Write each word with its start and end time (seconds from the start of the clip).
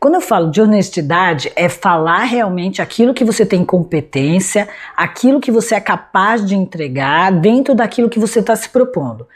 Quando 0.00 0.14
eu 0.14 0.20
falo 0.20 0.50
de 0.50 0.60
honestidade, 0.60 1.50
é 1.56 1.68
falar 1.68 2.22
realmente 2.22 2.80
aquilo 2.80 3.12
que 3.12 3.24
você 3.24 3.44
tem 3.44 3.64
competência, 3.64 4.68
aquilo 4.96 5.40
que 5.40 5.50
você 5.50 5.74
é 5.74 5.80
capaz 5.80 6.46
de 6.46 6.54
entregar 6.54 7.32
dentro 7.32 7.74
daquilo 7.74 8.08
que 8.08 8.18
você 8.18 8.38
está 8.38 8.54
se 8.54 8.68
propondo. 8.68 9.26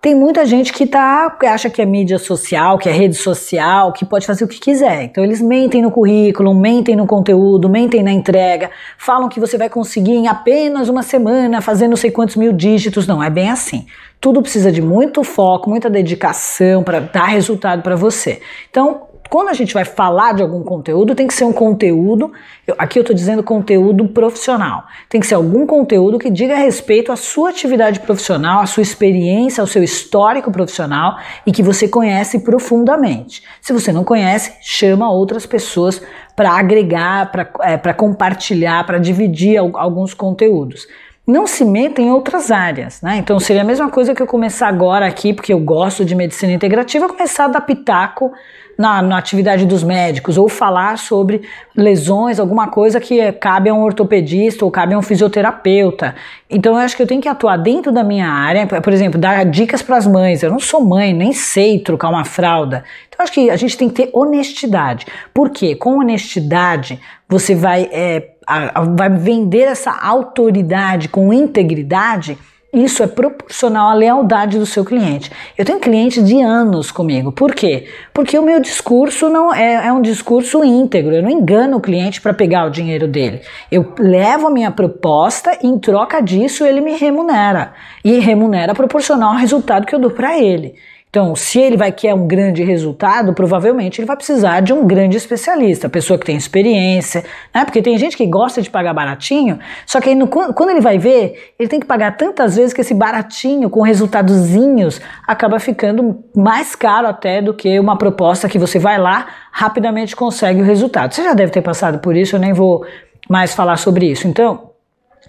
Tem 0.00 0.14
muita 0.14 0.46
gente 0.46 0.72
que 0.72 0.86
tá, 0.86 1.36
acha 1.42 1.68
que 1.68 1.82
é 1.82 1.84
mídia 1.84 2.18
social, 2.18 2.78
que 2.78 2.88
é 2.88 2.92
rede 2.92 3.16
social, 3.16 3.92
que 3.92 4.04
pode 4.04 4.26
fazer 4.26 4.44
o 4.44 4.48
que 4.48 4.60
quiser. 4.60 5.02
Então 5.02 5.24
eles 5.24 5.40
mentem 5.40 5.82
no 5.82 5.90
currículo, 5.90 6.54
mentem 6.54 6.94
no 6.94 7.04
conteúdo, 7.04 7.68
mentem 7.68 8.00
na 8.00 8.12
entrega, 8.12 8.70
falam 8.96 9.28
que 9.28 9.40
você 9.40 9.58
vai 9.58 9.68
conseguir 9.68 10.12
em 10.12 10.28
apenas 10.28 10.88
uma 10.88 11.02
semana 11.02 11.60
fazer 11.60 11.88
não 11.88 11.96
sei 11.96 12.12
quantos 12.12 12.36
mil 12.36 12.52
dígitos. 12.52 13.08
Não, 13.08 13.20
é 13.20 13.28
bem 13.28 13.50
assim. 13.50 13.86
Tudo 14.20 14.40
precisa 14.40 14.70
de 14.70 14.80
muito 14.80 15.24
foco, 15.24 15.68
muita 15.68 15.90
dedicação 15.90 16.84
para 16.84 17.00
dar 17.00 17.26
resultado 17.26 17.82
para 17.82 17.96
você. 17.96 18.40
Então, 18.70 19.07
quando 19.28 19.48
a 19.48 19.52
gente 19.52 19.74
vai 19.74 19.84
falar 19.84 20.34
de 20.34 20.42
algum 20.42 20.62
conteúdo, 20.62 21.14
tem 21.14 21.26
que 21.26 21.34
ser 21.34 21.44
um 21.44 21.52
conteúdo, 21.52 22.32
eu, 22.66 22.74
aqui 22.78 22.98
eu 22.98 23.02
estou 23.02 23.14
dizendo 23.14 23.42
conteúdo 23.42 24.08
profissional, 24.08 24.84
tem 25.08 25.20
que 25.20 25.26
ser 25.26 25.34
algum 25.34 25.66
conteúdo 25.66 26.18
que 26.18 26.30
diga 26.30 26.56
respeito 26.56 27.12
à 27.12 27.16
sua 27.16 27.50
atividade 27.50 28.00
profissional, 28.00 28.60
à 28.60 28.66
sua 28.66 28.82
experiência, 28.82 29.60
ao 29.60 29.66
seu 29.66 29.82
histórico 29.82 30.50
profissional 30.50 31.18
e 31.46 31.52
que 31.52 31.62
você 31.62 31.86
conhece 31.86 32.40
profundamente. 32.40 33.42
Se 33.60 33.72
você 33.72 33.92
não 33.92 34.04
conhece, 34.04 34.52
chama 34.62 35.10
outras 35.10 35.44
pessoas 35.44 36.00
para 36.34 36.52
agregar, 36.52 37.30
para 37.30 37.50
é, 37.62 37.76
compartilhar, 37.92 38.86
para 38.86 38.98
dividir 38.98 39.58
alguns 39.58 40.14
conteúdos 40.14 40.86
não 41.28 41.46
se 41.46 41.62
meta 41.62 42.00
em 42.00 42.10
outras 42.10 42.50
áreas, 42.50 43.02
né? 43.02 43.18
Então 43.18 43.38
seria 43.38 43.60
a 43.60 43.64
mesma 43.64 43.90
coisa 43.90 44.14
que 44.14 44.22
eu 44.22 44.26
começar 44.26 44.66
agora 44.66 45.06
aqui, 45.06 45.34
porque 45.34 45.52
eu 45.52 45.60
gosto 45.60 46.02
de 46.02 46.14
medicina 46.14 46.54
integrativa, 46.54 47.06
começar 47.06 47.44
a 47.44 47.48
dar 47.48 47.60
pitaco 47.60 48.32
na, 48.78 49.02
na 49.02 49.18
atividade 49.18 49.66
dos 49.66 49.84
médicos, 49.84 50.38
ou 50.38 50.48
falar 50.48 50.96
sobre 50.96 51.42
lesões, 51.76 52.40
alguma 52.40 52.68
coisa 52.68 52.98
que 52.98 53.30
cabe 53.32 53.68
a 53.68 53.74
um 53.74 53.82
ortopedista 53.82 54.64
ou 54.64 54.70
cabe 54.70 54.94
a 54.94 54.98
um 54.98 55.02
fisioterapeuta. 55.02 56.14
Então 56.48 56.72
eu 56.72 56.78
acho 56.78 56.96
que 56.96 57.02
eu 57.02 57.06
tenho 57.06 57.20
que 57.20 57.28
atuar 57.28 57.58
dentro 57.58 57.92
da 57.92 58.02
minha 58.02 58.30
área, 58.30 58.66
por 58.66 58.92
exemplo, 58.92 59.20
dar 59.20 59.44
dicas 59.44 59.82
para 59.82 59.98
as 59.98 60.06
mães. 60.06 60.42
Eu 60.42 60.50
não 60.50 60.60
sou 60.60 60.82
mãe, 60.82 61.12
nem 61.12 61.34
sei 61.34 61.78
trocar 61.78 62.08
uma 62.08 62.24
fralda. 62.24 62.84
Então 63.06 63.18
eu 63.18 63.24
acho 63.24 63.32
que 63.32 63.50
a 63.50 63.56
gente 63.56 63.76
tem 63.76 63.90
que 63.90 63.96
ter 63.96 64.10
honestidade. 64.14 65.04
Por 65.34 65.50
quê? 65.50 65.74
Com 65.74 65.98
honestidade 65.98 66.98
você 67.28 67.54
vai. 67.54 67.86
É, 67.92 68.30
a, 68.48 68.80
a, 68.80 68.84
vai 68.84 69.10
vender 69.10 69.64
essa 69.64 69.92
autoridade 69.92 71.08
com 71.08 71.32
integridade, 71.32 72.38
isso 72.72 73.02
é 73.02 73.06
proporcional 73.06 73.90
à 73.90 73.94
lealdade 73.94 74.58
do 74.58 74.66
seu 74.66 74.84
cliente. 74.84 75.30
Eu 75.56 75.64
tenho 75.64 75.80
clientes 75.80 76.22
de 76.22 76.40
anos 76.40 76.90
comigo. 76.90 77.32
Por 77.32 77.54
quê? 77.54 77.86
Porque 78.12 78.38
o 78.38 78.42
meu 78.42 78.60
discurso 78.60 79.28
não 79.28 79.54
é, 79.54 79.86
é 79.86 79.92
um 79.92 80.02
discurso 80.02 80.62
íntegro. 80.62 81.14
Eu 81.14 81.22
não 81.22 81.30
engano 81.30 81.78
o 81.78 81.80
cliente 81.80 82.20
para 82.20 82.34
pegar 82.34 82.66
o 82.66 82.70
dinheiro 82.70 83.08
dele. 83.08 83.40
Eu 83.70 83.94
levo 83.98 84.48
a 84.48 84.50
minha 84.50 84.70
proposta 84.70 85.58
e 85.62 85.66
em 85.66 85.78
troca 85.78 86.20
disso 86.20 86.64
ele 86.64 86.82
me 86.82 86.96
remunera. 86.96 87.72
E 88.04 88.18
remunera 88.18 88.74
proporcional 88.74 89.30
ao 89.30 89.38
resultado 89.38 89.86
que 89.86 89.94
eu 89.94 89.98
dou 89.98 90.10
para 90.10 90.38
ele. 90.38 90.74
Então, 91.18 91.34
se 91.34 91.58
ele 91.58 91.76
vai 91.76 91.90
querer 91.90 92.14
um 92.14 92.28
grande 92.28 92.62
resultado, 92.62 93.34
provavelmente 93.34 94.00
ele 94.00 94.06
vai 94.06 94.14
precisar 94.14 94.60
de 94.60 94.72
um 94.72 94.86
grande 94.86 95.16
especialista, 95.16 95.88
pessoa 95.88 96.16
que 96.16 96.24
tem 96.24 96.36
experiência, 96.36 97.24
né? 97.52 97.64
Porque 97.64 97.82
tem 97.82 97.98
gente 97.98 98.16
que 98.16 98.24
gosta 98.24 98.62
de 98.62 98.70
pagar 98.70 98.94
baratinho, 98.94 99.58
só 99.84 100.00
que 100.00 100.10
aí 100.10 100.14
no, 100.14 100.28
quando 100.28 100.70
ele 100.70 100.80
vai 100.80 100.96
ver, 100.96 101.54
ele 101.58 101.68
tem 101.68 101.80
que 101.80 101.86
pagar 101.86 102.16
tantas 102.16 102.54
vezes 102.54 102.72
que 102.72 102.82
esse 102.82 102.94
baratinho 102.94 103.68
com 103.68 103.82
resultadozinhos 103.82 105.00
acaba 105.26 105.58
ficando 105.58 106.22
mais 106.36 106.76
caro 106.76 107.08
até 107.08 107.42
do 107.42 107.52
que 107.52 107.80
uma 107.80 107.98
proposta 107.98 108.48
que 108.48 108.56
você 108.56 108.78
vai 108.78 108.96
lá, 108.96 109.26
rapidamente 109.50 110.14
consegue 110.14 110.60
o 110.60 110.64
resultado. 110.64 111.12
Você 111.12 111.24
já 111.24 111.34
deve 111.34 111.50
ter 111.50 111.62
passado 111.62 111.98
por 111.98 112.14
isso, 112.14 112.36
eu 112.36 112.40
nem 112.40 112.52
vou 112.52 112.86
mais 113.28 113.56
falar 113.56 113.76
sobre 113.76 114.06
isso. 114.06 114.28
Então, 114.28 114.67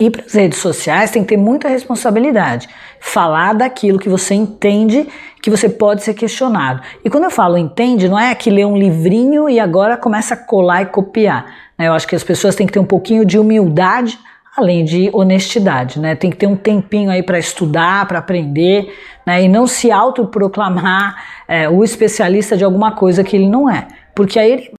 e 0.00 0.10
para 0.10 0.24
as 0.24 0.32
redes 0.32 0.58
sociais 0.58 1.10
tem 1.10 1.22
que 1.22 1.28
ter 1.28 1.36
muita 1.36 1.68
responsabilidade. 1.68 2.68
Falar 2.98 3.52
daquilo 3.54 3.98
que 3.98 4.08
você 4.08 4.34
entende 4.34 5.06
que 5.42 5.50
você 5.50 5.68
pode 5.68 6.02
ser 6.02 6.14
questionado. 6.14 6.80
E 7.04 7.10
quando 7.10 7.24
eu 7.24 7.30
falo 7.30 7.58
entende, 7.58 8.08
não 8.08 8.18
é 8.18 8.34
que 8.34 8.50
lê 8.50 8.64
um 8.64 8.76
livrinho 8.76 9.48
e 9.48 9.60
agora 9.60 9.96
começa 9.96 10.34
a 10.34 10.36
colar 10.36 10.82
e 10.82 10.86
copiar. 10.86 11.46
Né? 11.78 11.88
Eu 11.88 11.92
acho 11.92 12.06
que 12.06 12.16
as 12.16 12.24
pessoas 12.24 12.54
têm 12.54 12.66
que 12.66 12.72
ter 12.72 12.78
um 12.78 12.84
pouquinho 12.84 13.24
de 13.24 13.38
humildade, 13.38 14.18
além 14.56 14.84
de 14.84 15.10
honestidade. 15.12 15.98
Né? 15.98 16.14
Tem 16.14 16.30
que 16.30 16.36
ter 16.36 16.46
um 16.46 16.56
tempinho 16.56 17.10
aí 17.10 17.22
para 17.22 17.38
estudar, 17.38 18.06
para 18.06 18.18
aprender, 18.18 18.92
né? 19.26 19.42
e 19.42 19.48
não 19.48 19.66
se 19.66 19.90
autoproclamar 19.90 21.16
é, 21.46 21.68
o 21.68 21.82
especialista 21.82 22.56
de 22.56 22.64
alguma 22.64 22.92
coisa 22.92 23.24
que 23.24 23.36
ele 23.36 23.48
não 23.48 23.68
é. 23.68 23.88
Porque 24.14 24.38
aí 24.38 24.52
ele 24.52 24.70